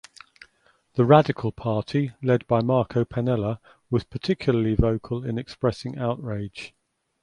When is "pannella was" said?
3.05-4.03